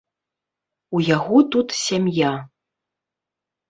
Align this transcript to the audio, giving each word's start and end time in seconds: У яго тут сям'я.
У 0.95 1.03
яго 1.09 1.37
тут 1.55 1.79
сям'я. 1.85 2.35